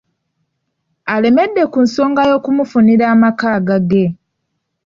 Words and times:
Alemedde 1.13 1.63
ku 1.71 1.79
nsonga 1.85 2.21
y'okumufunira 2.29 3.05
amaka 3.13 3.45
agage. 3.57 4.03